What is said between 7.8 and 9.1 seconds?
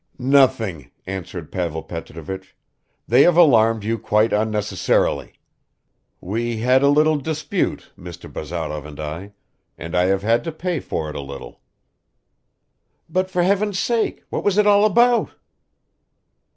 Mr. Bazarov and